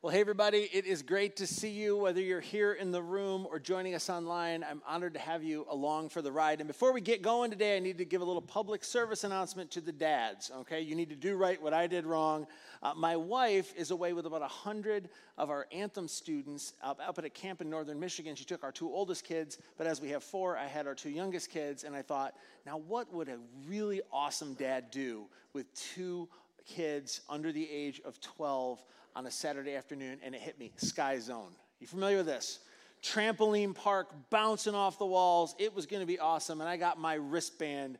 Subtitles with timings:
[0.00, 3.48] Well, hey, everybody, it is great to see you, whether you're here in the room
[3.50, 4.62] or joining us online.
[4.62, 6.60] I'm honored to have you along for the ride.
[6.60, 9.72] And before we get going today, I need to give a little public service announcement
[9.72, 10.82] to the dads, okay?
[10.82, 12.46] You need to do right what I did wrong.
[12.80, 17.24] Uh, my wife is away with about 100 of our Anthem students up, up at
[17.24, 18.36] a camp in northern Michigan.
[18.36, 21.10] She took our two oldest kids, but as we have four, I had our two
[21.10, 26.28] youngest kids, and I thought, now what would a really awesome dad do with two
[26.64, 28.84] kids under the age of 12?
[29.14, 31.52] On a Saturday afternoon and it hit me Sky Zone.
[31.80, 32.60] You familiar with this?
[33.02, 35.54] Trampoline park bouncing off the walls.
[35.58, 36.60] It was going to be awesome.
[36.60, 37.98] And I got my wristband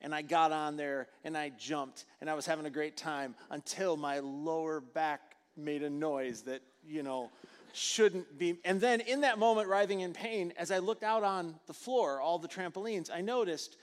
[0.00, 3.34] and I got on there and I jumped and I was having a great time
[3.50, 7.30] until my lower back made a noise that, you know,
[7.72, 8.58] shouldn't be.
[8.64, 12.20] And then in that moment, writhing in pain, as I looked out on the floor,
[12.20, 13.76] all the trampolines, I noticed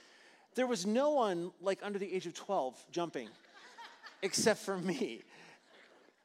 [0.54, 3.28] there was no one like under the age of 12 jumping
[4.22, 5.22] except for me.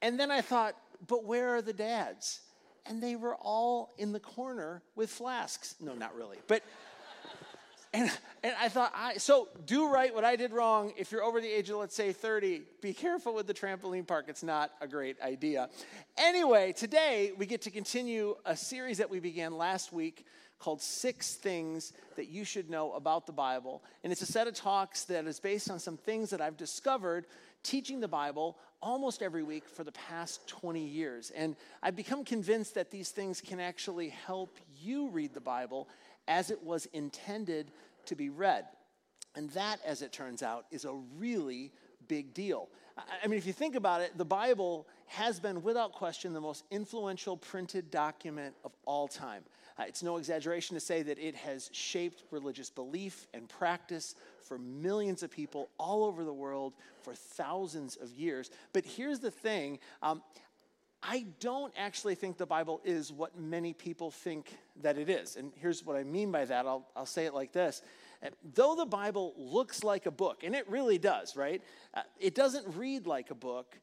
[0.04, 0.76] And then I thought,
[1.08, 2.42] but where are the dads?
[2.86, 5.76] And they were all in the corner with flasks.
[5.80, 6.38] No, not really.
[6.48, 6.62] But
[7.94, 8.12] and,
[8.44, 10.94] and I thought, I, so do right what I did wrong.
[10.98, 14.26] If you're over the age of, let's say, 30, be careful with the trampoline park.
[14.28, 15.70] It's not a great idea.
[16.18, 20.26] Anyway, today we get to continue a series that we began last week
[20.60, 23.84] called Six Things That You Should Know About the Bible.
[24.04, 27.26] And it's a set of talks that is based on some things that I've discovered
[27.64, 31.32] teaching the Bible almost every week for the past 20 years.
[31.36, 35.88] And I've become convinced that these things can actually help you read the Bible
[36.28, 37.72] as it was intended
[38.06, 38.66] to be read.
[39.36, 41.72] And that, as it turns out, is a really
[42.08, 42.68] big deal.
[43.24, 46.64] I mean, if you think about it, the Bible has been, without question, the most
[46.70, 49.44] influential printed document of all time.
[49.78, 54.58] Uh, it's no exaggeration to say that it has shaped religious belief and practice for
[54.58, 58.52] millions of people all over the world for thousands of years.
[58.72, 60.22] But here's the thing um,
[61.02, 65.36] I don't actually think the Bible is what many people think that it is.
[65.36, 67.82] And here's what I mean by that I'll, I'll say it like this.
[68.24, 71.62] Uh, though the Bible looks like a book, and it really does, right?
[71.94, 73.78] Uh, it doesn't read like a book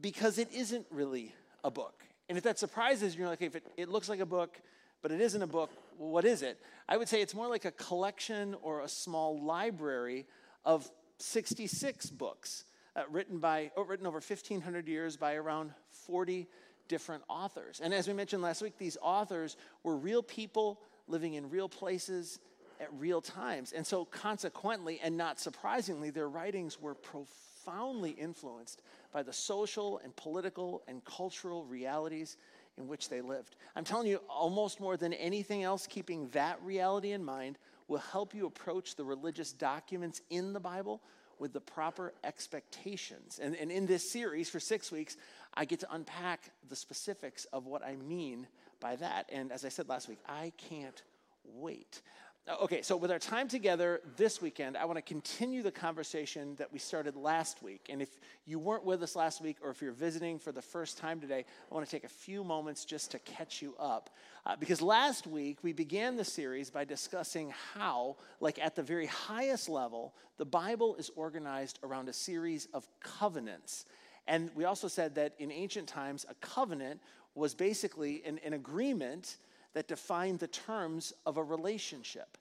[0.00, 2.04] because it isn't really a book.
[2.28, 4.58] And if that surprises you, you're like, if it, it looks like a book,
[5.02, 6.58] but it isn't a book, what is it?
[6.88, 10.26] I would say it's more like a collection or a small library
[10.64, 12.64] of 66 books
[12.94, 16.46] uh, written, by, oh, written over 1,500 years by around 40
[16.88, 17.80] different authors.
[17.82, 22.38] And as we mentioned last week, these authors were real people living in real places
[22.80, 23.72] at real times.
[23.72, 30.14] And so, consequently, and not surprisingly, their writings were profoundly influenced by the social and
[30.16, 32.36] political and cultural realities
[32.78, 33.56] in which they lived.
[33.76, 38.34] I'm telling you, almost more than anything else, keeping that reality in mind will help
[38.34, 41.02] you approach the religious documents in the Bible
[41.38, 43.40] with the proper expectations.
[43.42, 45.16] And, and in this series for six weeks,
[45.54, 48.46] I get to unpack the specifics of what I mean
[48.80, 49.28] by that.
[49.30, 51.02] And as I said last week, I can't
[51.44, 52.00] wait.
[52.48, 56.56] Uh, okay, so with our time together this weekend, I want to continue the conversation
[56.56, 57.86] that we started last week.
[57.88, 58.08] And if
[58.46, 61.44] you weren't with us last week, or if you're visiting for the first time today,
[61.70, 64.10] I want to take a few moments just to catch you up.
[64.44, 69.06] Uh, because last week, we began the series by discussing how, like at the very
[69.06, 73.84] highest level, the Bible is organized around a series of covenants.
[74.26, 77.00] And we also said that in ancient times, a covenant
[77.36, 79.36] was basically an, an agreement
[79.74, 82.38] that define the terms of a relationship.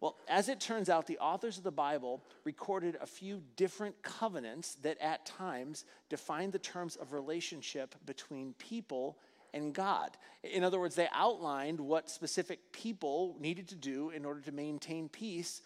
[0.00, 4.74] Well, as it turns out, the authors of the Bible recorded a few different covenants
[4.82, 9.18] that at times defined the terms of relationship between people
[9.54, 10.10] and God.
[10.42, 15.08] In other words, they outlined what specific people needed to do in order to maintain
[15.08, 15.62] peace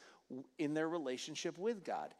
[0.59, 2.15] in their relationship with God.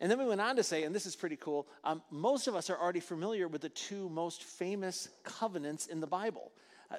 [0.00, 2.56] And then we went on to say, and this is pretty cool, um, most of
[2.56, 6.50] us are already familiar with the two most famous covenants in the Bible.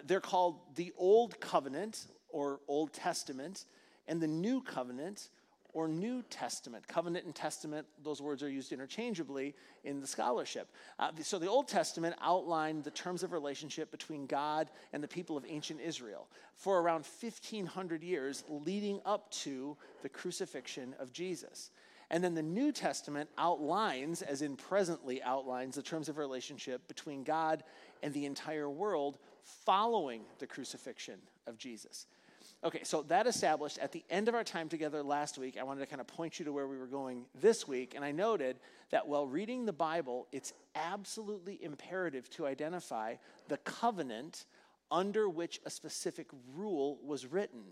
[0.06, 3.66] They're called the Old Covenant or Old Testament
[4.08, 5.30] and the New Covenant
[5.74, 6.88] or New Testament.
[6.88, 10.70] Covenant and Testament, those words are used interchangeably in the scholarship.
[11.00, 15.38] Uh, so the Old Testament outlined the terms of relationship between God and the people
[15.38, 21.72] of ancient Israel for around 1,500 years leading up to the crucifixion of Jesus.
[22.10, 27.24] And then the New Testament outlines, as in presently outlines, the terms of relationship between
[27.24, 27.64] God
[28.04, 32.08] and the entire world following the crucifixion of Jesus.
[32.64, 35.80] Okay, so that established at the end of our time together last week, I wanted
[35.80, 37.94] to kind of point you to where we were going this week.
[37.96, 38.60] And I noted
[38.92, 43.16] that while reading the Bible, it's absolutely imperative to identify
[43.48, 44.46] the covenant
[44.92, 47.64] under which a specific rule was written.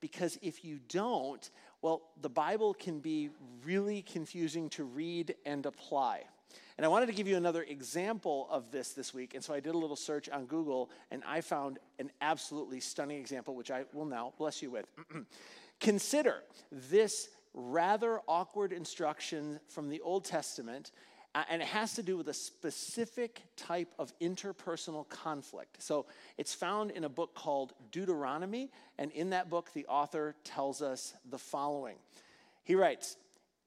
[0.00, 1.50] Because if you don't,
[1.82, 3.30] well, the Bible can be
[3.64, 6.22] really confusing to read and apply.
[6.78, 9.34] And I wanted to give you another example of this this week.
[9.34, 13.18] And so I did a little search on Google and I found an absolutely stunning
[13.18, 14.86] example, which I will now bless you with.
[15.80, 20.92] Consider this rather awkward instruction from the Old Testament
[21.34, 25.82] uh, and it has to do with a specific type of interpersonal conflict.
[25.82, 26.06] So
[26.38, 31.14] it's found in a book called Deuteronomy, and in that book, the author tells us
[31.28, 31.96] the following.
[32.64, 33.16] He writes,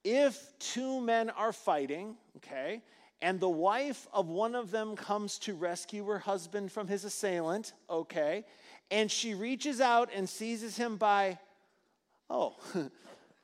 [0.03, 2.81] If two men are fighting, okay,
[3.21, 7.73] and the wife of one of them comes to rescue her husband from his assailant,
[7.89, 8.45] okay,
[8.89, 11.38] and she reaches out and seizes him by,
[12.29, 12.56] oh,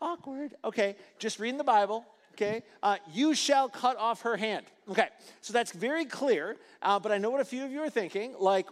[0.01, 2.63] awkward, okay, just reading the Bible, okay?
[2.81, 4.65] Uh, you shall cut off her hand.
[4.89, 5.07] Okay,
[5.41, 8.35] so that's very clear, uh, but I know what a few of you are thinking.
[8.39, 8.68] Like,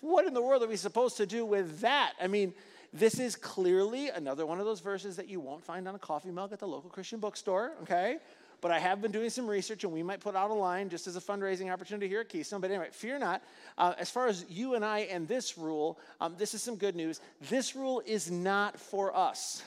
[0.00, 2.12] what in the world are we supposed to do with that?
[2.20, 2.54] I mean,
[2.92, 6.30] this is clearly another one of those verses that you won't find on a coffee
[6.30, 8.18] mug at the local Christian bookstore, okay?
[8.64, 11.06] But I have been doing some research, and we might put out a line just
[11.06, 12.62] as a fundraising opportunity here at Keystone.
[12.62, 13.42] But anyway, fear not.
[13.76, 16.96] Uh, as far as you and I and this rule, um, this is some good
[16.96, 17.20] news.
[17.50, 19.62] This rule is not for us.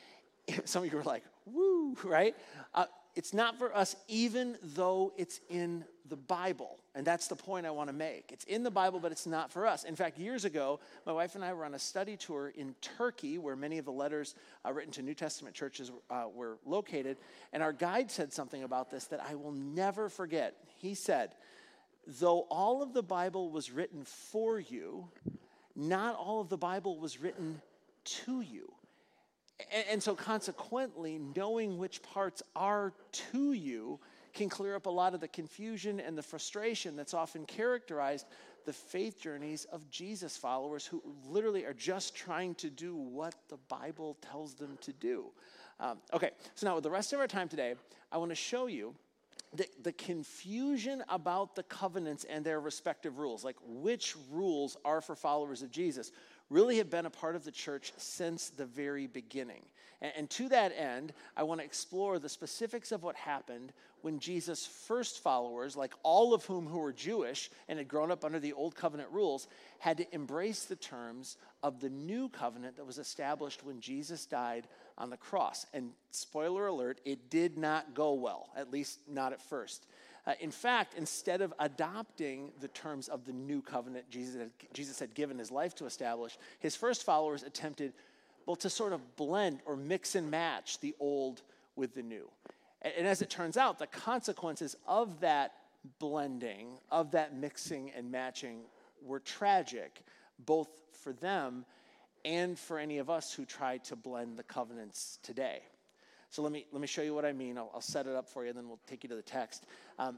[0.64, 2.34] some of you are like, woo, right?
[2.74, 6.78] Uh, it's not for us, even though it's in the Bible.
[6.94, 8.32] And that's the point I want to make.
[8.32, 9.84] It's in the Bible, but it's not for us.
[9.84, 13.38] In fact, years ago, my wife and I were on a study tour in Turkey,
[13.38, 14.34] where many of the letters
[14.66, 17.16] uh, written to New Testament churches uh, were located.
[17.52, 20.56] And our guide said something about this that I will never forget.
[20.76, 21.34] He said,
[22.06, 25.08] Though all of the Bible was written for you,
[25.76, 27.62] not all of the Bible was written
[28.04, 28.72] to you.
[29.70, 34.00] And, and so, consequently, knowing which parts are to you
[34.32, 38.26] can clear up a lot of the confusion and the frustration that's often characterized
[38.64, 43.58] the faith journeys of Jesus followers who literally are just trying to do what the
[43.68, 45.26] Bible tells them to do.
[45.80, 47.74] Um, okay, so now with the rest of our time today,
[48.10, 48.94] I want to show you
[49.54, 55.14] the, the confusion about the covenants and their respective rules, like which rules are for
[55.14, 56.12] followers of Jesus,
[56.52, 59.62] really have been a part of the church since the very beginning.
[60.00, 63.72] And, and to that end, I want to explore the specifics of what happened
[64.02, 68.24] when Jesus' first followers, like all of whom who were Jewish and had grown up
[68.24, 72.86] under the old covenant rules, had to embrace the terms of the new covenant that
[72.86, 74.66] was established when Jesus died
[74.98, 75.66] on the cross.
[75.72, 79.86] And spoiler alert, it did not go well, at least not at first.
[80.24, 85.00] Uh, in fact, instead of adopting the terms of the new covenant Jesus had, Jesus
[85.00, 87.92] had given his life to establish, his first followers attempted,
[88.46, 91.42] well, to sort of blend or mix and match the old
[91.74, 92.28] with the new.
[92.82, 95.54] And, and as it turns out, the consequences of that
[95.98, 98.60] blending, of that mixing and matching,
[99.02, 100.04] were tragic,
[100.38, 101.64] both for them
[102.24, 105.62] and for any of us who try to blend the covenants today.
[106.32, 107.58] So let me, let me show you what I mean.
[107.58, 109.66] I'll, I'll set it up for you, and then we'll take you to the text.
[109.98, 110.16] Um,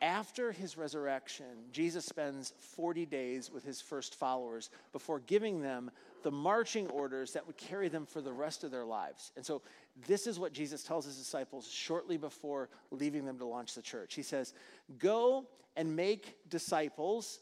[0.00, 5.90] after his resurrection, Jesus spends 40 days with his first followers before giving them
[6.22, 9.32] the marching orders that would carry them for the rest of their lives.
[9.34, 9.62] And so,
[10.06, 14.14] this is what Jesus tells his disciples shortly before leaving them to launch the church.
[14.14, 14.54] He says,
[14.98, 15.44] Go
[15.76, 17.40] and make disciples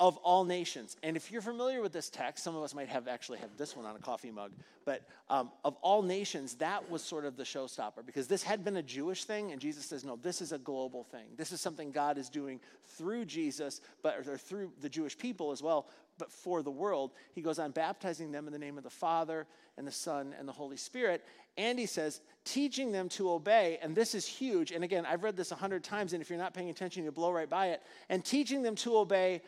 [0.00, 0.96] of all nations.
[1.02, 3.76] And if you're familiar with this text, some of us might have actually have this
[3.76, 4.50] one on a coffee mug,
[4.86, 8.78] but um, of all nations, that was sort of the showstopper because this had been
[8.78, 11.26] a Jewish thing, and Jesus says, no, this is a global thing.
[11.36, 12.60] This is something God is doing
[12.96, 15.86] through Jesus, but or through the Jewish people as well,
[16.16, 17.12] but for the world.
[17.34, 19.46] He goes on baptizing them in the name of the Father
[19.76, 21.22] and the Son and the Holy Spirit.
[21.58, 24.72] And he says, teaching them to obey, and this is huge.
[24.72, 27.12] And again, I've read this a hundred times, and if you're not paying attention, you
[27.12, 27.82] blow right by it.
[28.08, 29.42] And teaching them to obey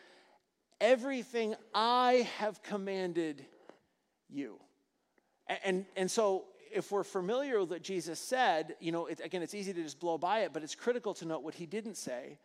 [0.82, 3.46] everything I have commanded
[4.28, 4.58] you.
[5.64, 9.54] And, and, so, if we're familiar with what Jesus said, you know, it, again, it's
[9.54, 12.38] easy to just blow by it, but it's critical to note what he didn't say.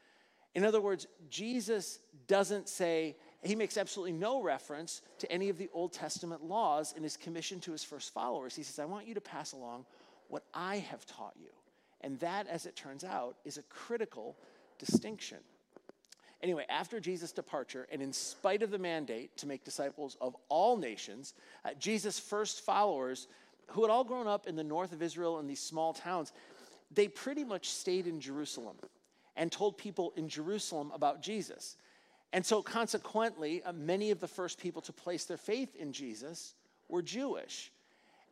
[0.55, 5.69] In other words, Jesus doesn't say, he makes absolutely no reference to any of the
[5.73, 8.55] Old Testament laws in his commission to his first followers.
[8.55, 9.85] He says, I want you to pass along
[10.27, 11.49] what I have taught you.
[12.01, 14.35] And that, as it turns out, is a critical
[14.77, 15.37] distinction.
[16.43, 20.77] Anyway, after Jesus' departure, and in spite of the mandate to make disciples of all
[20.77, 21.33] nations,
[21.65, 23.27] uh, Jesus' first followers,
[23.71, 26.31] who had all grown up in the north of Israel in these small towns,
[26.91, 28.77] they pretty much stayed in Jerusalem
[29.35, 31.75] and told people in Jerusalem about Jesus.
[32.33, 36.53] And so, consequently, uh, many of the first people to place their faith in Jesus
[36.87, 37.71] were Jewish.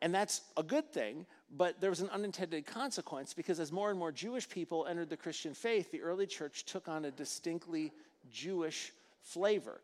[0.02, 4.00] And that's a good thing, but there was an unintended consequence because as more and
[4.00, 7.92] more Jewish people entered the Christian faith, the early church took on a distinctly
[8.32, 9.82] Jewish flavor.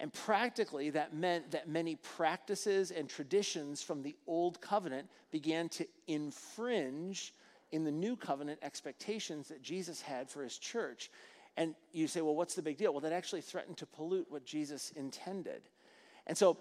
[0.00, 5.86] And practically, that meant that many practices and traditions from the Old Covenant began to
[6.08, 7.32] infringe
[7.70, 11.10] in the new covenant expectations that Jesus had for his church.
[11.56, 12.92] And you say, well, what's the big deal?
[12.92, 15.62] Well, that actually threatened to pollute what Jesus intended.
[16.26, 16.58] And so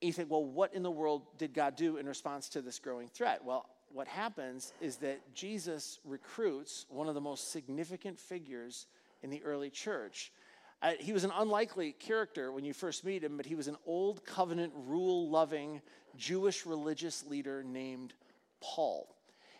[0.00, 3.08] you think, well, what in the world did God do in response to this growing
[3.08, 3.44] threat?
[3.44, 8.86] Well, what happens is that Jesus recruits one of the most significant figures
[9.22, 10.32] in the early church.
[10.82, 13.76] Uh, he was an unlikely character when you first meet him, but he was an
[13.86, 15.80] old covenant, rule loving
[16.16, 18.14] Jewish religious leader named
[18.60, 19.14] Paul.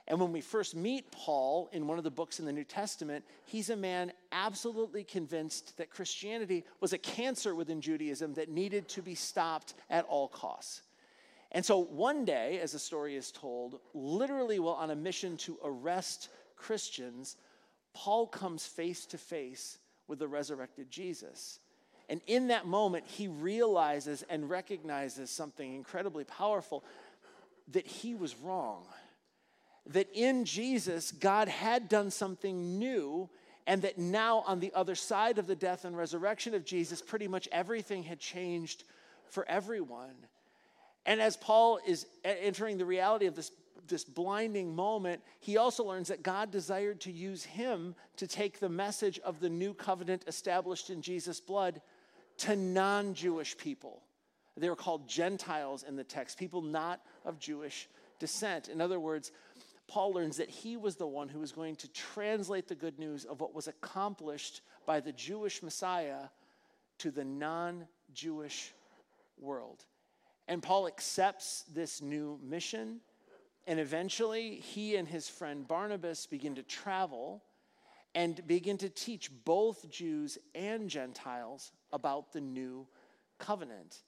[0.08, 3.24] And when we first meet Paul in one of the books in the New Testament,
[3.46, 9.00] he's a man absolutely convinced that Christianity was a cancer within Judaism that needed to
[9.00, 10.82] be stopped at all costs.
[11.54, 15.56] And so one day, as the story is told, literally while on a mission to
[15.64, 17.36] arrest Christians,
[17.94, 21.60] Paul comes face to face with the resurrected Jesus.
[22.10, 26.84] And in that moment, he realizes and recognizes something incredibly powerful
[27.68, 28.84] that he was wrong
[29.86, 33.28] that in Jesus, God had done something new,
[33.66, 37.28] and that now, on the other side of the death and resurrection of Jesus, pretty
[37.28, 38.84] much everything had changed
[39.26, 40.14] for everyone.
[41.06, 43.52] And as Paul is entering the reality of this,
[43.86, 48.68] this blinding moment, he also learns that God desired to use him to take the
[48.68, 51.80] message of the new covenant established in Jesus' blood
[52.38, 54.02] to non Jewish people.
[54.56, 58.68] They were called Gentiles in the text, people not of Jewish descent.
[58.68, 59.32] In other words,
[59.88, 63.24] Paul learns that he was the one who was going to translate the good news
[63.24, 66.28] of what was accomplished by the Jewish Messiah
[66.98, 68.72] to the non Jewish
[69.38, 69.84] world.
[70.46, 73.00] And Paul accepts this new mission,
[73.66, 77.42] and eventually he and his friend Barnabas begin to travel
[78.14, 82.86] and begin to teach both Jews and Gentiles about the new
[83.38, 84.02] covenant.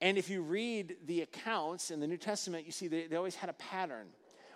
[0.00, 3.34] And if you read the accounts in the New Testament, you see they, they always
[3.34, 4.08] had a pattern.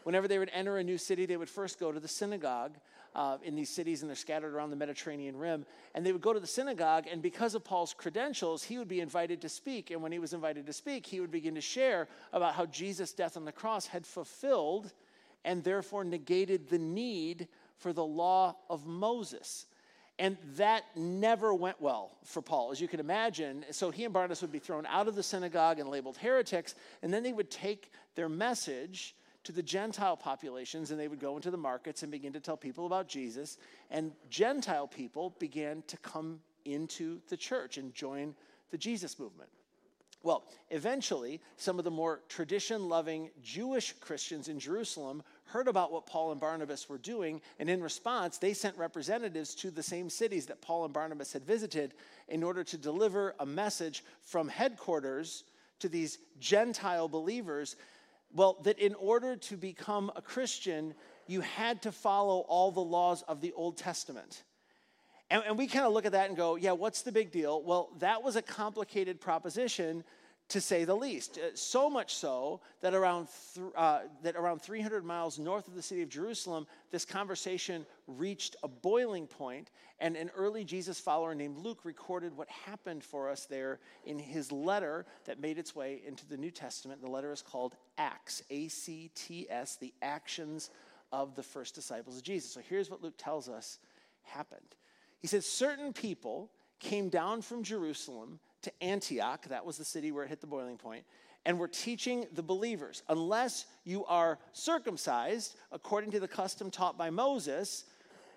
[0.04, 2.76] Whenever they would enter a new city, they would first go to the synagogue
[3.14, 5.64] uh, in these cities, and they're scattered around the Mediterranean rim.
[5.94, 9.00] And they would go to the synagogue, and because of Paul's credentials, he would be
[9.00, 9.90] invited to speak.
[9.90, 13.12] And when he was invited to speak, he would begin to share about how Jesus'
[13.12, 14.92] death on the cross had fulfilled
[15.44, 19.66] and therefore negated the need for the law of Moses.
[20.18, 23.64] And that never went well for Paul, as you can imagine.
[23.73, 27.12] So he and Barnabas would be thrown out of the synagogue and labeled heretics, and
[27.12, 31.50] then they would take their message to the Gentile populations, and they would go into
[31.50, 33.58] the markets and begin to tell people about Jesus.
[33.90, 38.34] And Gentile people began to come into the church and join
[38.70, 39.50] the Jesus movement.
[40.22, 46.06] Well, eventually, some of the more tradition loving Jewish Christians in Jerusalem heard about what
[46.06, 50.46] Paul and Barnabas were doing, and in response, they sent representatives to the same cities
[50.46, 51.92] that Paul and Barnabas had visited
[52.28, 55.44] in order to deliver a message from headquarters
[55.80, 57.76] to these Gentile believers
[58.35, 60.95] well, that in order to become a Christian,
[61.26, 64.43] you had to follow all the laws of the Old Testament.
[65.31, 67.62] And, and we kind of look at that and go, yeah, what's the big deal?
[67.62, 70.05] Well, that was a complicated proposition
[70.48, 71.38] to say the least.
[71.38, 75.82] Uh, so much so that around, th- uh, that around 300 miles north of the
[75.82, 79.70] city of Jerusalem, this conversation reached a boiling point,
[80.00, 84.52] and an early Jesus follower named Luke recorded what happened for us there in his
[84.52, 87.00] letter that made its way into the New Testament.
[87.00, 90.70] The letter is called Acts, A C T S, the actions
[91.10, 92.50] of the first disciples of Jesus.
[92.50, 93.78] So here's what Luke tells us
[94.22, 94.74] happened.
[95.20, 100.25] He says, Certain people came down from Jerusalem to Antioch, that was the city where
[100.25, 101.04] it hit the boiling point,
[101.47, 107.11] and we're teaching the believers unless you are circumcised according to the custom taught by
[107.11, 107.85] Moses,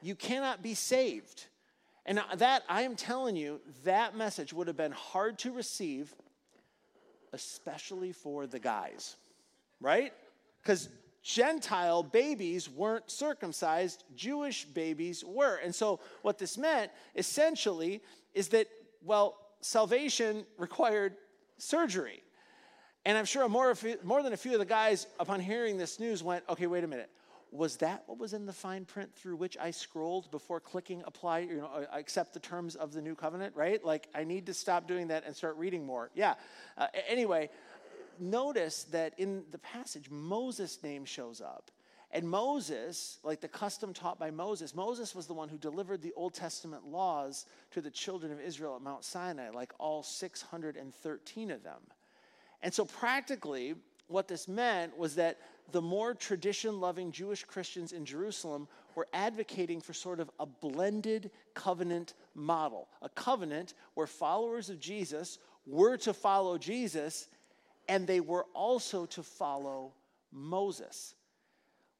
[0.01, 1.45] you cannot be saved.
[2.05, 6.13] And that, I am telling you, that message would have been hard to receive,
[7.33, 9.15] especially for the guys,
[9.81, 10.13] right?
[10.61, 10.89] Because
[11.23, 15.57] Gentile babies weren't circumcised, Jewish babies were.
[15.57, 18.01] And so, what this meant essentially
[18.33, 18.67] is that,
[19.03, 21.15] well, salvation required
[21.57, 22.23] surgery.
[23.05, 23.73] And I'm sure more,
[24.03, 26.87] more than a few of the guys, upon hearing this news, went, okay, wait a
[26.87, 27.09] minute.
[27.51, 31.39] Was that what was in the fine print through which I scrolled before clicking apply,
[31.39, 33.83] you know, accept the terms of the new covenant, right?
[33.83, 36.11] Like, I need to stop doing that and start reading more.
[36.13, 36.33] Yeah.
[36.77, 37.49] Uh, anyway,
[38.19, 41.71] notice that in the passage, Moses' name shows up.
[42.17, 46.13] And Moses, like the custom taught by Moses, Moses was the one who delivered the
[46.15, 51.61] Old Testament laws to the children of Israel at Mount Sinai, like all 613 of
[51.61, 51.79] them.
[52.63, 53.75] And so, practically,
[54.07, 55.37] what this meant was that
[55.71, 61.29] the more tradition loving Jewish Christians in Jerusalem were advocating for sort of a blended
[61.53, 67.27] covenant model, a covenant where followers of Jesus were to follow Jesus
[67.87, 69.93] and they were also to follow
[70.31, 71.13] Moses.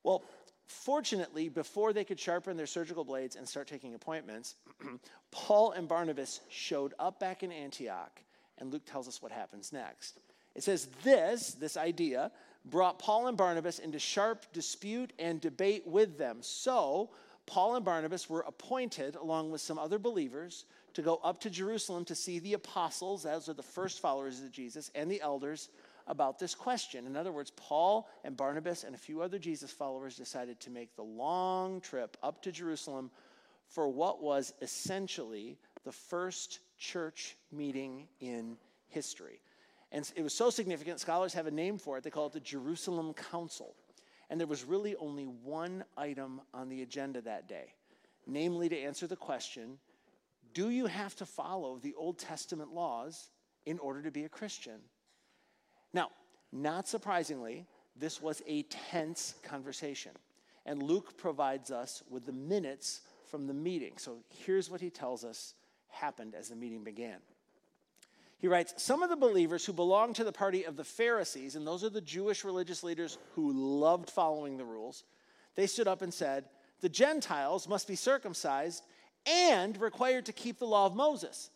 [0.04, 0.24] Well,
[0.68, 4.56] fortunately, before they could sharpen their surgical blades and start taking appointments,
[5.32, 8.22] Paul and Barnabas showed up back in Antioch,
[8.58, 10.20] and Luke tells us what happens next.
[10.56, 12.32] It says, This, this idea,
[12.66, 16.38] brought Paul and Barnabas into sharp dispute and debate with them.
[16.42, 17.12] So,
[17.46, 22.06] Paul and Barnabas were appointed, along with some other believers, to go up to Jerusalem
[22.06, 25.70] to see the apostles, those are the first followers of Jesus, and the elders
[26.08, 27.06] about this question.
[27.06, 30.96] In other words, Paul and Barnabas and a few other Jesus followers decided to make
[30.96, 33.12] the long trip up to Jerusalem
[33.68, 39.42] for what was essentially the first church meeting in history.
[39.92, 42.04] And it was so significant, scholars have a name for it.
[42.04, 43.76] They call it the Jerusalem Council.
[44.30, 47.74] And there was really only one item on the agenda that day,
[48.26, 49.78] namely to answer the question
[50.54, 53.30] Do you have to follow the Old Testament laws
[53.66, 54.80] in order to be a Christian?
[55.94, 56.10] Now,
[56.52, 57.66] not surprisingly,
[57.96, 60.12] this was a tense conversation.
[60.66, 63.94] And Luke provides us with the minutes from the meeting.
[63.98, 65.54] So here's what he tells us
[65.90, 67.18] happened as the meeting began.
[68.38, 71.66] He writes Some of the believers who belonged to the party of the Pharisees, and
[71.66, 75.04] those are the Jewish religious leaders who loved following the rules,
[75.56, 76.46] they stood up and said,
[76.82, 78.84] The Gentiles must be circumcised
[79.26, 81.50] and required to keep the law of Moses.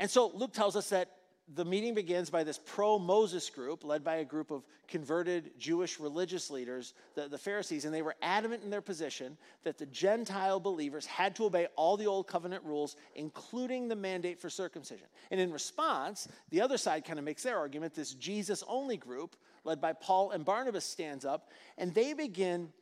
[0.00, 1.10] And so Luke tells us that
[1.52, 6.00] the meeting begins by this pro Moses group, led by a group of converted Jewish
[6.00, 10.58] religious leaders, the, the, Pharisees, and they were adamant in their position that the Gentile
[10.58, 15.06] believers had to obey all the old covenant rules, including the mandate for circumcision.
[15.30, 17.94] And in response, the other side kind of makes their argument.
[17.94, 22.72] This Jesus only group, led by Paul and Barnabas, stands up, and they begin,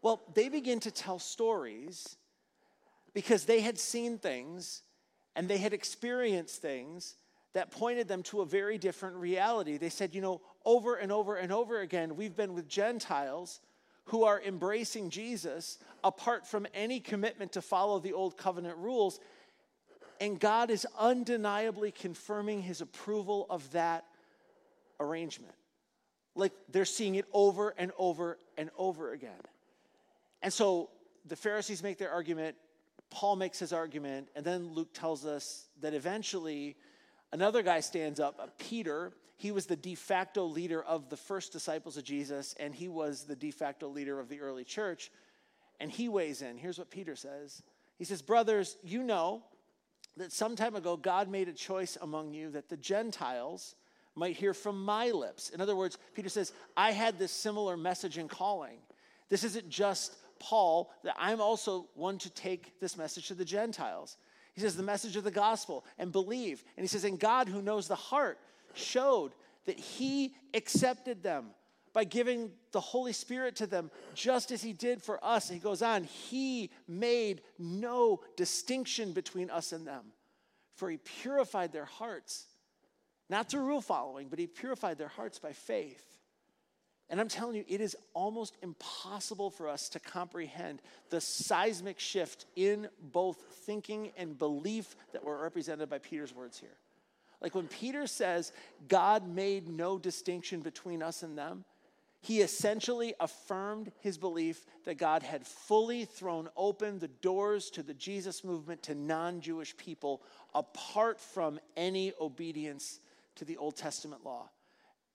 [0.00, 2.16] well, they begin to tell stories
[3.12, 4.82] because they had seen things
[5.36, 7.14] and they had experienced things
[7.54, 9.78] that pointed them to a very different reality.
[9.78, 13.60] They said, you know, over and over and over again, we've been with Gentiles
[14.06, 19.20] who are embracing Jesus apart from any commitment to follow the old covenant rules.
[20.20, 24.04] And God is undeniably confirming his approval of that
[25.00, 25.54] arrangement.
[26.34, 29.40] Like they're seeing it over and over and over again.
[30.42, 30.90] And so
[31.26, 32.56] the Pharisees make their argument,
[33.10, 36.76] Paul makes his argument, and then Luke tells us that eventually
[37.32, 39.12] Another guy stands up, Peter.
[39.36, 43.24] He was the de facto leader of the first disciples of Jesus, and he was
[43.24, 45.10] the de facto leader of the early church.
[45.80, 46.56] And he weighs in.
[46.56, 47.62] Here's what Peter says
[47.98, 49.42] He says, Brothers, you know
[50.16, 53.76] that some time ago God made a choice among you that the Gentiles
[54.14, 55.50] might hear from my lips.
[55.50, 58.78] In other words, Peter says, I had this similar message and calling.
[59.28, 64.16] This isn't just Paul, that I'm also one to take this message to the Gentiles.
[64.58, 66.64] He says, the message of the gospel and believe.
[66.76, 68.40] And he says, and God who knows the heart
[68.74, 69.30] showed
[69.66, 71.50] that he accepted them
[71.92, 75.48] by giving the Holy Spirit to them, just as he did for us.
[75.48, 80.06] And he goes on, he made no distinction between us and them,
[80.74, 82.46] for he purified their hearts,
[83.30, 86.17] not through rule following, but he purified their hearts by faith.
[87.10, 92.44] And I'm telling you, it is almost impossible for us to comprehend the seismic shift
[92.54, 96.76] in both thinking and belief that were represented by Peter's words here.
[97.40, 98.52] Like when Peter says,
[98.88, 101.64] God made no distinction between us and them,
[102.20, 107.94] he essentially affirmed his belief that God had fully thrown open the doors to the
[107.94, 110.22] Jesus movement to non Jewish people
[110.54, 112.98] apart from any obedience
[113.36, 114.50] to the Old Testament law.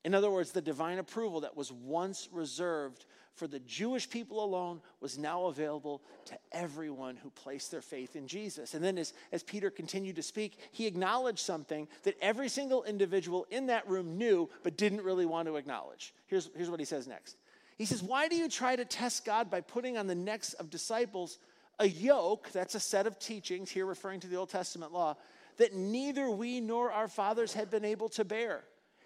[0.03, 4.79] In other words, the divine approval that was once reserved for the Jewish people alone
[4.99, 8.75] was now available to everyone who placed their faith in Jesus.
[8.75, 13.47] And then, as, as Peter continued to speak, he acknowledged something that every single individual
[13.49, 16.13] in that room knew but didn't really want to acknowledge.
[16.27, 17.37] Here's, here's what he says next
[17.77, 20.69] He says, Why do you try to test God by putting on the necks of
[20.69, 21.39] disciples
[21.79, 25.15] a yoke, that's a set of teachings, here referring to the Old Testament law,
[25.57, 28.63] that neither we nor our fathers had been able to bear?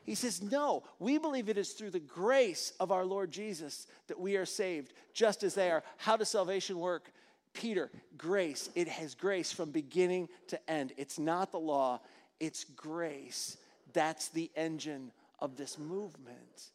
[0.08, 4.18] He says, No, we believe it is through the grace of our Lord Jesus that
[4.18, 5.84] we are saved, just as they are.
[5.98, 7.12] How does salvation work?
[7.52, 8.70] Peter, grace.
[8.74, 10.94] It has grace from beginning to end.
[10.96, 12.00] It's not the law,
[12.40, 13.58] it's grace.
[13.92, 16.70] That's the engine of this movement.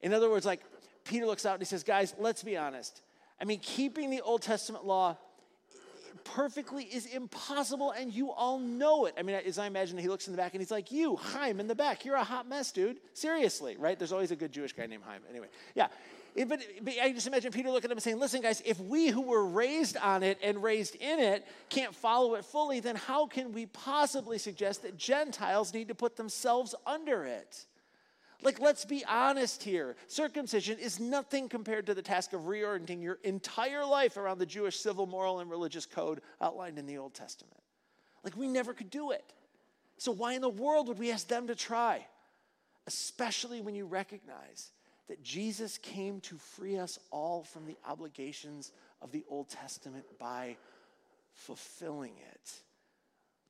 [0.00, 0.60] In other words, like
[1.02, 3.02] Peter looks out and he says, Guys, let's be honest.
[3.40, 5.16] I mean, keeping the Old Testament law
[6.24, 9.14] perfectly is impossible, and you all know it.
[9.18, 11.60] I mean, as I imagine, he looks in the back and he's like, You, Chaim,
[11.60, 12.98] in the back, you're a hot mess, dude.
[13.14, 13.98] Seriously, right?
[13.98, 15.20] There's always a good Jewish guy named Chaim.
[15.28, 15.88] Anyway, yeah.
[16.36, 19.08] But, but, I just imagine Peter looking at him and saying, Listen, guys, if we
[19.08, 23.26] who were raised on it and raised in it can't follow it fully, then how
[23.26, 27.66] can we possibly suggest that Gentiles need to put themselves under it?
[28.42, 29.96] Like, let's be honest here.
[30.06, 34.78] Circumcision is nothing compared to the task of reorienting your entire life around the Jewish
[34.78, 37.60] civil, moral, and religious code outlined in the Old Testament.
[38.24, 39.32] Like, we never could do it.
[39.98, 42.06] So, why in the world would we ask them to try?
[42.86, 44.70] Especially when you recognize
[45.08, 48.72] that Jesus came to free us all from the obligations
[49.02, 50.56] of the Old Testament by
[51.32, 52.52] fulfilling it.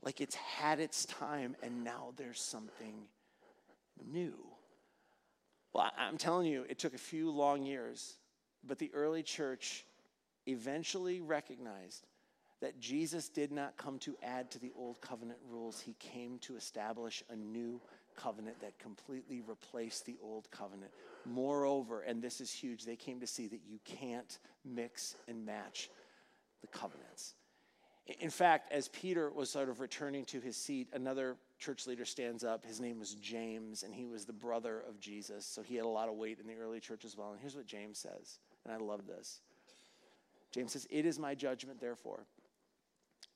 [0.03, 2.95] Like it's had its time and now there's something
[4.11, 4.35] new.
[5.73, 8.17] Well, I'm telling you, it took a few long years,
[8.67, 9.85] but the early church
[10.47, 12.07] eventually recognized
[12.61, 15.81] that Jesus did not come to add to the old covenant rules.
[15.81, 17.81] He came to establish a new
[18.17, 20.91] covenant that completely replaced the old covenant.
[21.25, 25.89] Moreover, and this is huge, they came to see that you can't mix and match
[26.61, 27.35] the covenants.
[28.19, 32.43] In fact, as Peter was sort of returning to his seat, another church leader stands
[32.43, 32.65] up.
[32.65, 35.47] His name was James, and he was the brother of Jesus.
[35.47, 37.31] So he had a lot of weight in the early church as well.
[37.31, 39.41] And here's what James says, and I love this
[40.51, 42.25] James says, It is my judgment, therefore,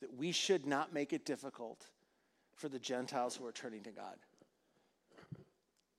[0.01, 1.87] that we should not make it difficult
[2.55, 4.17] for the Gentiles who are turning to God.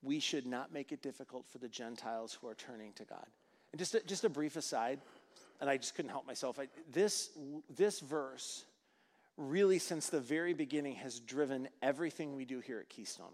[0.02, 3.26] We should not make it difficult for the Gentiles who are turning to God.
[3.72, 5.00] And just a, just a brief aside,
[5.60, 6.58] and I just couldn't help myself.
[6.58, 7.30] I, this,
[7.74, 8.64] this verse,
[9.36, 13.32] really, since the very beginning, has driven everything we do here at Keystone.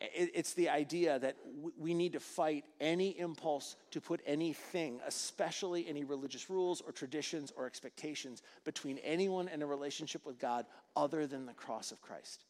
[0.00, 1.36] It, it's the idea that
[1.78, 7.52] we need to fight any impulse to put anything, especially any religious rules or traditions
[7.56, 12.44] or expectations, between anyone and a relationship with God other than the cross of Christ.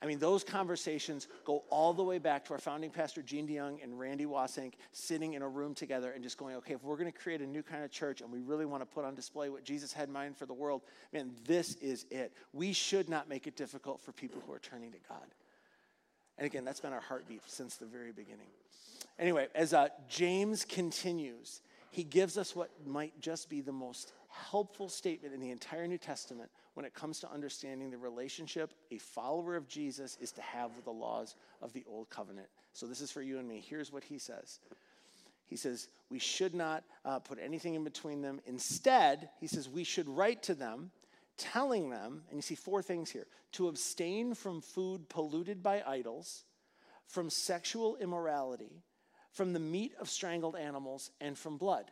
[0.00, 3.82] I mean, those conversations go all the way back to our founding pastor, Gene DeYoung
[3.82, 7.10] and Randy Wasink, sitting in a room together and just going, okay, if we're going
[7.10, 9.48] to create a new kind of church and we really want to put on display
[9.48, 10.82] what Jesus had in mind for the world,
[11.12, 12.32] man, this is it.
[12.52, 15.26] We should not make it difficult for people who are turning to God.
[16.38, 18.46] And again, that's been our heartbeat since the very beginning.
[19.18, 24.12] Anyway, as uh, James continues, he gives us what might just be the most
[24.50, 28.98] helpful statement in the entire New Testament when it comes to understanding the relationship a
[28.98, 32.48] follower of Jesus is to have with the laws of the old covenant.
[32.72, 33.64] So, this is for you and me.
[33.66, 34.60] Here's what he says
[35.46, 38.40] He says, We should not uh, put anything in between them.
[38.46, 40.90] Instead, he says, we should write to them,
[41.36, 46.44] telling them, and you see four things here to abstain from food polluted by idols,
[47.06, 48.82] from sexual immorality,
[49.32, 51.90] from the meat of strangled animals, and from blood.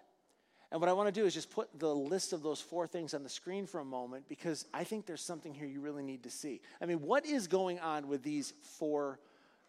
[0.73, 3.15] And what I want to do is just put the list of those four things
[3.15, 6.25] on the screen for a moment because I think there's something here you really need
[6.25, 6.61] to see.
[6.81, 9.21] I mean, what is going on with these four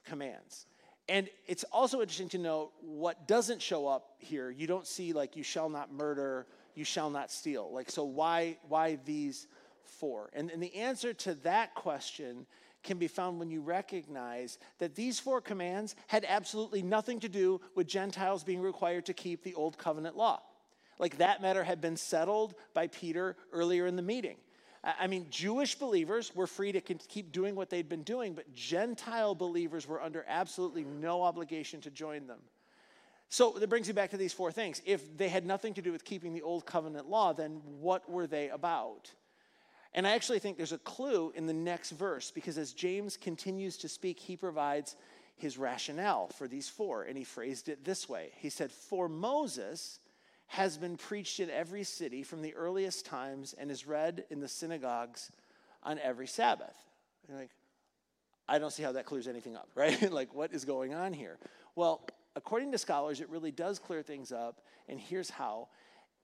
[0.05, 0.65] commands?
[1.10, 4.49] And it's also interesting to note what doesn't show up here.
[4.49, 7.71] You don't see like you shall not murder, you shall not steal.
[7.71, 9.47] Like so why why these
[9.83, 10.29] four?
[10.33, 12.45] And, and the answer to that question
[12.83, 17.62] can be found when you recognize that these four commands had absolutely nothing to do
[17.75, 20.41] with Gentiles being required to keep the old covenant law.
[20.99, 24.38] Like that matter had been settled by Peter earlier in the meeting.
[24.83, 29.36] I mean, Jewish believers were free to keep doing what they'd been doing, but Gentile
[29.36, 32.39] believers were under absolutely no obligation to join them.
[33.29, 34.81] So that brings you back to these four things.
[34.86, 38.27] If they had nothing to do with keeping the old covenant law, then what were
[38.27, 39.12] they about?
[39.93, 43.77] And I actually think there's a clue in the next verse because as James continues
[43.77, 44.95] to speak, he provides
[45.36, 47.03] his rationale for these four.
[47.03, 49.99] And he phrased it this way He said, For Moses,
[50.47, 54.47] has been preached in every city from the earliest times and is read in the
[54.47, 55.31] synagogues
[55.83, 56.75] on every Sabbath.
[57.27, 57.51] You're like,
[58.47, 60.12] I don't see how that clears anything up, right?
[60.12, 61.38] like, what is going on here?
[61.75, 65.67] Well, according to scholars, it really does clear things up, and here's how.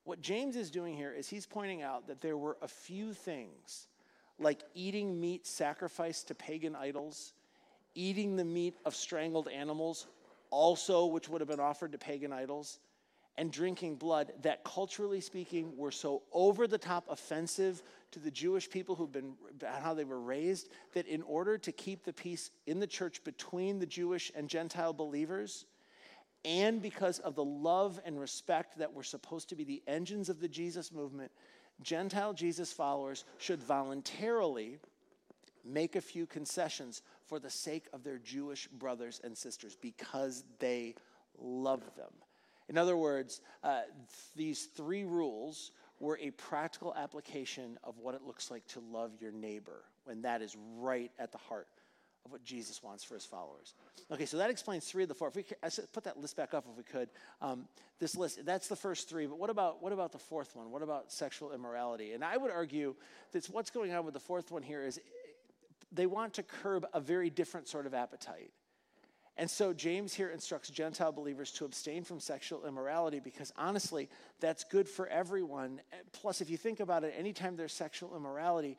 [0.06, 3.88] What James is doing here is he's pointing out that there were a few things,
[4.40, 7.34] like eating meat sacrificed to pagan idols,
[7.96, 10.08] eating the meat of strangled animals,
[10.50, 12.80] also which would have been offered to pagan idols,
[13.38, 18.70] and drinking blood that, culturally speaking, were so over the top offensive to the Jewish
[18.70, 19.34] people who've been,
[19.82, 23.80] how they were raised, that in order to keep the peace in the church between
[23.80, 25.66] the Jewish and Gentile believers,
[26.46, 30.40] and because of the love and respect that were supposed to be the engines of
[30.40, 31.32] the Jesus movement,
[31.82, 34.78] Gentile Jesus followers should voluntarily
[35.66, 40.96] make a few concessions for the sake of their Jewish brothers and sisters because they
[41.40, 42.12] love them.
[42.70, 43.82] In other words, uh,
[44.36, 49.32] these three rules were a practical application of what it looks like to love your
[49.32, 51.68] neighbor, when that is right at the heart
[52.26, 53.74] of what Jesus wants for his followers.
[54.12, 55.28] Okay, so that explains three of the four.
[55.28, 55.58] If we could,
[55.92, 57.10] put that list back up if we could.
[57.42, 57.68] Um,
[58.00, 60.72] this list, that's the first three, but what about, what about the fourth one?
[60.72, 62.14] What about sexual immorality?
[62.14, 62.96] And I would argue
[63.32, 65.00] that what's going on with the fourth one here is
[65.92, 68.52] they want to curb a very different sort of appetite.
[69.38, 74.64] And so James here instructs Gentile believers to abstain from sexual immorality because honestly, that's
[74.64, 75.82] good for everyone.
[76.12, 78.78] Plus, if you think about it, anytime there's sexual immorality,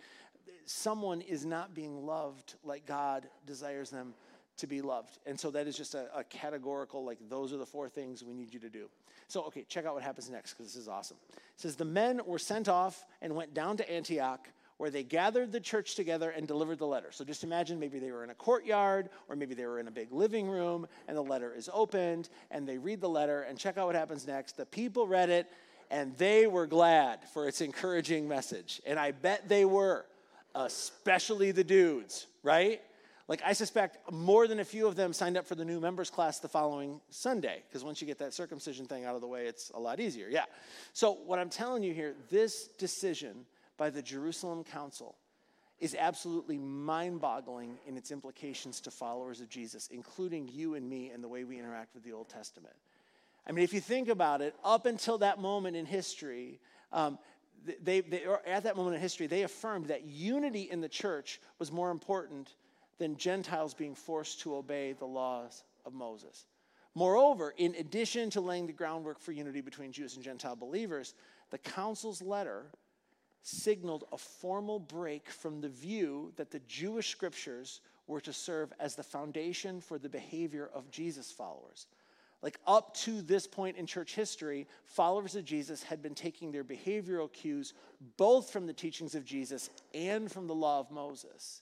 [0.64, 4.14] someone is not being loved like God desires them
[4.59, 5.19] to be loved.
[5.27, 8.35] And so that is just a, a categorical, like, those are the four things we
[8.35, 8.88] need you to do.
[9.27, 11.17] So, okay, check out what happens next because this is awesome.
[11.33, 15.53] It says, The men were sent off and went down to Antioch where they gathered
[15.53, 17.09] the church together and delivered the letter.
[17.11, 19.93] So just imagine maybe they were in a courtyard or maybe they were in a
[19.93, 23.79] big living room and the letter is opened and they read the letter and check
[23.79, 24.57] out what happens next.
[24.57, 25.47] The people read it
[25.91, 28.83] and they were glad for its encouraging message.
[28.85, 30.07] And I bet they were,
[30.55, 32.81] especially the dudes, right?
[33.27, 36.11] Like, I suspect more than a few of them signed up for the new members
[36.11, 39.47] class the following Sunday, because once you get that circumcision thing out of the way,
[39.47, 40.29] it's a lot easier.
[40.29, 40.45] Yeah.
[40.93, 45.17] So, what I'm telling you here, this decision by the Jerusalem Council
[45.81, 51.11] is absolutely mind boggling in its implications to followers of Jesus, including you and me
[51.11, 52.75] and the way we interact with the Old Testament.
[53.47, 56.61] I mean, if you think about it, up until that moment in history,
[56.93, 57.19] um,
[57.83, 61.73] they, they, at that moment in history, they affirmed that unity in the church was
[61.73, 62.55] more important
[62.99, 66.47] than Gentiles being forced to obey the laws of Moses.
[66.95, 71.15] Moreover, in addition to laying the groundwork for unity between Jews and Gentile believers,
[71.51, 72.67] the council's letter
[73.44, 78.96] signaled a formal break from the view that the Jewish scriptures were to serve as
[78.96, 81.87] the foundation for the behavior of Jesus followers.
[82.40, 86.64] Like up to this point in church history, followers of Jesus had been taking their
[86.64, 87.74] behavioral cues
[88.16, 91.61] both from the teachings of Jesus and from the law of Moses.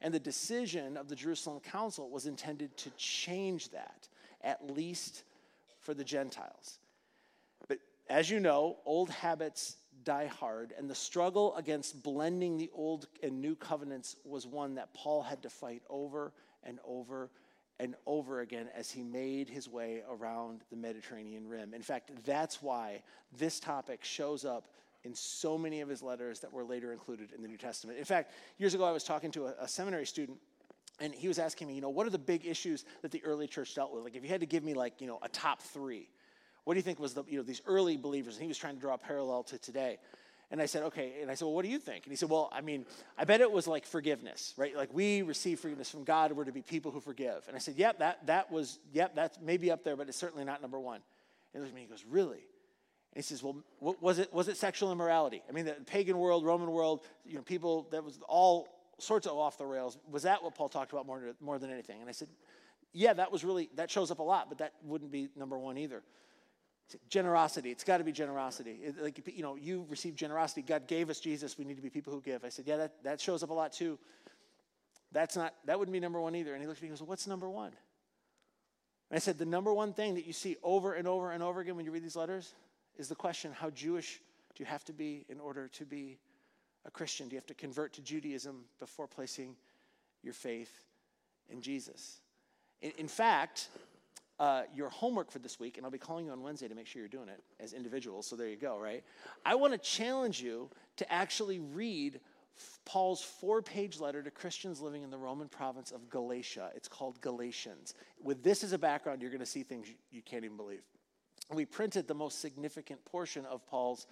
[0.00, 4.08] And the decision of the Jerusalem Council was intended to change that,
[4.42, 5.24] at least
[5.80, 6.78] for the Gentiles.
[7.66, 10.72] But as you know, old habits die hard.
[10.76, 15.42] And the struggle against blending the old and new covenants was one that Paul had
[15.42, 17.30] to fight over and over
[17.80, 21.74] and over again as he made his way around the Mediterranean rim.
[21.74, 23.02] In fact, that's why
[23.36, 24.68] this topic shows up
[25.02, 27.98] in so many of his letters that were later included in the New Testament.
[27.98, 30.38] In fact, years ago, I was talking to a, a seminary student
[31.00, 33.48] and he was asking me, you know, what are the big issues that the early
[33.48, 34.04] church dealt with?
[34.04, 36.08] Like, if you had to give me, like, you know, a top three,
[36.64, 38.34] what do you think was the, you know, these early believers?
[38.34, 39.98] And he was trying to draw a parallel to today.
[40.50, 41.14] And I said, okay.
[41.20, 42.04] And I said, well, what do you think?
[42.04, 42.86] And he said, well, I mean,
[43.18, 44.76] I bet it was like forgiveness, right?
[44.76, 46.32] Like we receive forgiveness from God.
[46.32, 47.44] We're to be people who forgive.
[47.48, 50.44] And I said, yep, that, that was, yep, that's maybe up there, but it's certainly
[50.44, 51.00] not number one.
[51.54, 52.44] And he goes, really?
[53.14, 55.42] And he says, well, was it, was it sexual immorality?
[55.48, 59.36] I mean, the pagan world, Roman world, you know, people, that was all sorts of
[59.36, 59.98] off the rails.
[60.10, 62.00] Was that what Paul talked about more, more than anything?
[62.00, 62.28] And I said,
[62.92, 65.78] yeah, that was really, that shows up a lot, but that wouldn't be number one
[65.78, 66.02] either.
[67.08, 67.70] Generosity.
[67.70, 68.78] It's got to be generosity.
[68.82, 70.62] It, like, you know, you received generosity.
[70.62, 71.58] God gave us Jesus.
[71.58, 72.44] We need to be people who give.
[72.44, 73.98] I said, yeah, that, that shows up a lot too.
[75.12, 76.52] That's not, that wouldn't be number one either.
[76.52, 77.72] And he looked at me and goes, well, what's number one?
[79.10, 81.60] And I said, the number one thing that you see over and over and over
[81.60, 82.54] again when you read these letters
[82.96, 84.20] is the question, how Jewish
[84.54, 86.18] do you have to be in order to be
[86.84, 87.28] a Christian?
[87.28, 89.56] Do you have to convert to Judaism before placing
[90.22, 90.84] your faith
[91.48, 92.20] in Jesus?
[92.82, 93.68] In, in fact,
[94.38, 96.86] uh, your homework for this week, and I'll be calling you on Wednesday to make
[96.86, 98.26] sure you're doing it as individuals.
[98.26, 99.04] So there you go, right?
[99.46, 102.20] I want to challenge you to actually read
[102.84, 106.70] Paul's four page letter to Christians living in the Roman province of Galatia.
[106.74, 107.94] It's called Galatians.
[108.22, 110.82] With this as a background, you're going to see things you can't even believe.
[111.52, 114.06] We printed the most significant portion of Paul's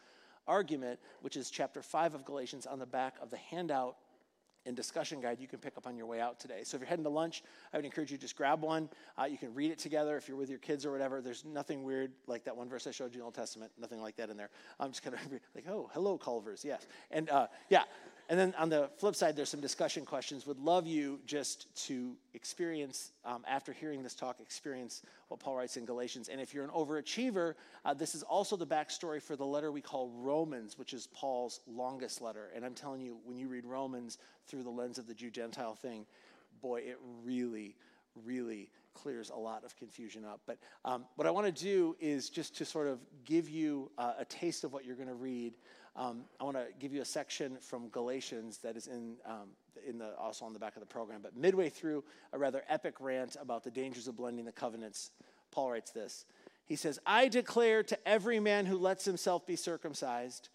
[0.47, 3.97] argument, which is chapter 5 of Galatians, on the back of the handout
[4.67, 6.61] and discussion guide you can pick up on your way out today.
[6.65, 8.89] So if you're heading to lunch, I would encourage you to just grab one.
[9.19, 11.21] Uh, you can read it together if you're with your kids or whatever.
[11.21, 14.01] There's nothing weird like that one verse I showed you in the Old Testament, nothing
[14.01, 14.51] like that in there.
[14.79, 15.21] I'm just kind of
[15.55, 16.87] like, oh, hello, Culvers, yes.
[17.11, 17.85] And uh, yeah,
[18.29, 20.47] and then on the flip side, there's some discussion questions.
[20.47, 25.77] Would love you just to experience, um, after hearing this talk, experience what Paul writes
[25.77, 26.29] in Galatians.
[26.29, 27.55] And if you're an overachiever,
[27.85, 31.61] uh, this is also the backstory for the letter we call Romans, which is Paul's
[31.67, 32.51] longest letter.
[32.55, 35.75] And I'm telling you, when you read Romans through the lens of the Jew Gentile
[35.75, 36.07] thing,
[36.61, 37.77] boy, it really,
[38.25, 40.41] really clears a lot of confusion up.
[40.47, 44.15] But um, what I want to do is just to sort of give you uh,
[44.19, 45.55] a taste of what you're going to read.
[45.95, 49.51] Um, I want to give you a section from Galatians that is in, um,
[49.87, 51.21] in the, also on the back of the program.
[51.23, 55.11] But midway through a rather epic rant about the dangers of blending the covenants,
[55.51, 56.25] Paul writes this.
[56.65, 60.49] He says, I declare to every man who lets himself be circumcised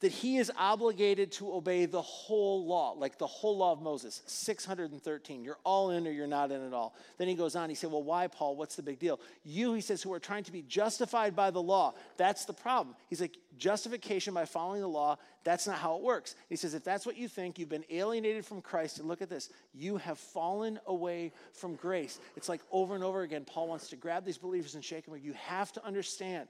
[0.00, 4.22] that he is obligated to obey the whole law, like the whole law of Moses,
[4.26, 5.42] 613.
[5.42, 6.94] You're all in or you're not in at all.
[7.16, 8.54] Then he goes on, he said, Well, why, Paul?
[8.54, 9.18] What's the big deal?
[9.44, 12.94] You, he says, who are trying to be justified by the law, that's the problem.
[13.08, 16.36] He's like, Justification by following the law, that's not how it works.
[16.48, 19.28] He says, If that's what you think, you've been alienated from Christ, and look at
[19.28, 22.20] this, you have fallen away from grace.
[22.36, 25.18] It's like over and over again, Paul wants to grab these believers and shake them.
[25.20, 26.48] You have to understand,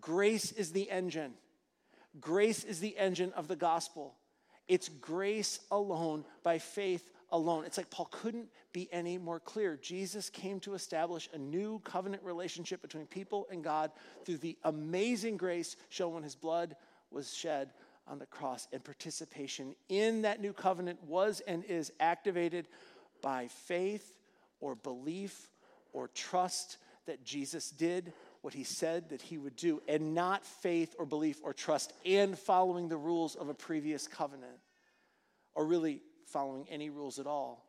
[0.00, 1.32] grace is the engine.
[2.20, 4.14] Grace is the engine of the gospel.
[4.68, 7.64] It's grace alone by faith alone.
[7.64, 9.78] It's like Paul couldn't be any more clear.
[9.80, 13.90] Jesus came to establish a new covenant relationship between people and God
[14.24, 16.76] through the amazing grace shown when his blood
[17.10, 17.70] was shed
[18.06, 18.68] on the cross.
[18.72, 22.68] And participation in that new covenant was and is activated
[23.22, 24.18] by faith
[24.60, 25.48] or belief
[25.92, 30.94] or trust that Jesus did what he said that he would do, and not faith
[30.98, 34.58] or belief or trust and following the rules of a previous covenant,
[35.54, 37.64] or really following any rules at all,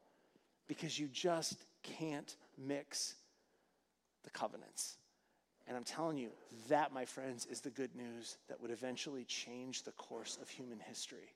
[0.68, 3.16] because you just can't mix
[4.24, 4.98] the covenants.
[5.68, 6.30] And I'm telling you,
[6.70, 10.80] that, my friends, is the good news that would eventually change the course of human
[10.80, 11.36] history.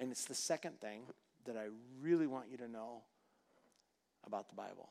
[0.00, 1.02] And it's the second thing
[1.46, 1.66] that I
[2.00, 3.02] really want you to know
[4.26, 4.90] about the Bible.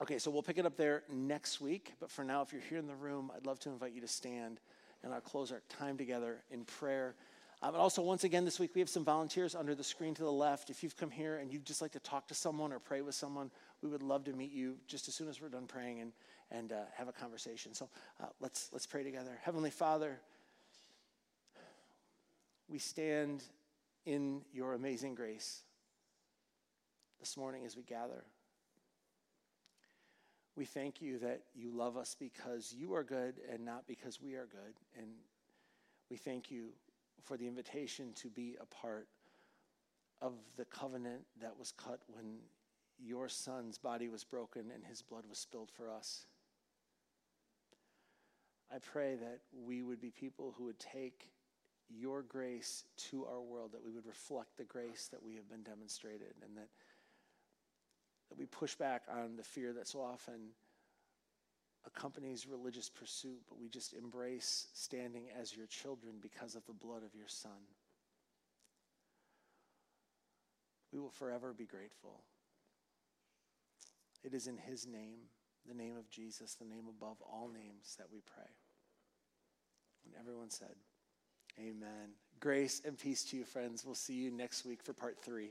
[0.00, 1.92] Okay, so we'll pick it up there next week.
[1.98, 4.08] But for now, if you're here in the room, I'd love to invite you to
[4.08, 4.60] stand
[5.02, 7.14] and I'll close our time together in prayer.
[7.62, 10.22] Um, and also, once again, this week we have some volunteers under the screen to
[10.22, 10.70] the left.
[10.70, 13.16] If you've come here and you'd just like to talk to someone or pray with
[13.16, 13.50] someone,
[13.82, 16.12] we would love to meet you just as soon as we're done praying and,
[16.52, 17.74] and uh, have a conversation.
[17.74, 17.88] So
[18.22, 19.38] uh, let's, let's pray together.
[19.42, 20.20] Heavenly Father,
[22.68, 23.42] we stand
[24.06, 25.62] in your amazing grace
[27.18, 28.24] this morning as we gather.
[30.58, 34.34] We thank you that you love us because you are good and not because we
[34.34, 34.74] are good.
[34.98, 35.06] And
[36.10, 36.70] we thank you
[37.22, 39.06] for the invitation to be a part
[40.20, 42.38] of the covenant that was cut when
[42.98, 46.26] your son's body was broken and his blood was spilled for us.
[48.74, 51.28] I pray that we would be people who would take
[51.88, 55.62] your grace to our world, that we would reflect the grace that we have been
[55.62, 56.68] demonstrated, and that
[58.28, 60.50] that we push back on the fear that so often
[61.86, 67.02] accompanies religious pursuit, but we just embrace standing as your children because of the blood
[67.02, 67.50] of your Son.
[70.92, 72.22] We will forever be grateful.
[74.24, 75.18] It is in His name,
[75.66, 78.50] the name of Jesus, the name above all names, that we pray.
[80.04, 80.74] And everyone said,
[81.58, 82.14] Amen.
[82.40, 83.84] Grace and peace to you, friends.
[83.84, 85.50] We'll see you next week for part three.